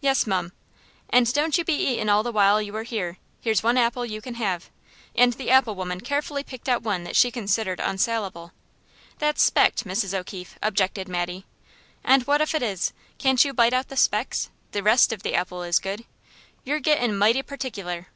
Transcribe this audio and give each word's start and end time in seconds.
"Yes, 0.00 0.26
mum." 0.26 0.52
"And 1.10 1.30
don't 1.34 1.58
you 1.58 1.66
be 1.66 1.74
eatin' 1.74 2.08
all 2.08 2.22
the 2.22 2.32
while 2.32 2.62
you 2.62 2.74
are 2.76 2.82
here. 2.82 3.18
Here's 3.42 3.62
one 3.62 3.76
apple 3.76 4.06
you 4.06 4.22
can 4.22 4.36
have," 4.36 4.70
and 5.14 5.34
the 5.34 5.50
apple 5.50 5.74
woman 5.74 6.00
carefully 6.00 6.42
picked 6.42 6.66
out 6.66 6.82
one 6.82 7.04
that 7.04 7.14
she 7.14 7.30
considered 7.30 7.78
unsalable. 7.78 8.52
"That's 9.18 9.42
specked, 9.42 9.84
Mrs. 9.86 10.14
O'Keefe," 10.14 10.58
objected 10.62 11.10
Mattie. 11.10 11.44
"And 12.02 12.22
what 12.26 12.40
if 12.40 12.54
it 12.54 12.62
is? 12.62 12.94
Can't 13.18 13.44
you 13.44 13.52
bite 13.52 13.74
out 13.74 13.88
the 13.88 13.98
specks? 13.98 14.48
The 14.72 14.82
rest 14.82 15.12
of 15.12 15.22
the 15.22 15.34
apple 15.34 15.62
is 15.62 15.78
good. 15.78 16.06
You're 16.64 16.80
gettin' 16.80 17.18
mighty 17.18 17.42
particular." 17.42 18.06